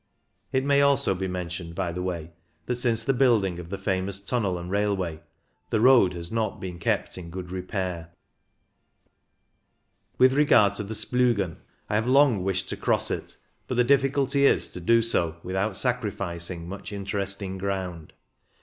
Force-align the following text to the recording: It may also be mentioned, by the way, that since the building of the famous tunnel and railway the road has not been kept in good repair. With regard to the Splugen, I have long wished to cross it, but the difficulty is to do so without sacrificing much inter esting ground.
It 0.51 0.63
may 0.65 0.81
also 0.81 1.13
be 1.13 1.27
mentioned, 1.27 1.75
by 1.75 1.91
the 1.91 2.01
way, 2.01 2.31
that 2.65 2.77
since 2.77 3.03
the 3.03 3.13
building 3.13 3.59
of 3.59 3.69
the 3.69 3.77
famous 3.77 4.19
tunnel 4.19 4.57
and 4.57 4.71
railway 4.71 5.21
the 5.69 5.79
road 5.79 6.13
has 6.13 6.31
not 6.31 6.59
been 6.59 6.79
kept 6.79 7.19
in 7.19 7.29
good 7.29 7.51
repair. 7.51 8.09
With 10.17 10.33
regard 10.33 10.73
to 10.73 10.83
the 10.83 10.95
Splugen, 10.95 11.57
I 11.87 11.93
have 11.93 12.07
long 12.07 12.43
wished 12.43 12.67
to 12.69 12.77
cross 12.77 13.11
it, 13.11 13.37
but 13.67 13.75
the 13.75 13.83
difficulty 13.83 14.43
is 14.47 14.69
to 14.69 14.79
do 14.79 15.03
so 15.03 15.35
without 15.43 15.77
sacrificing 15.77 16.67
much 16.67 16.91
inter 16.91 17.19
esting 17.19 17.59
ground. 17.59 18.13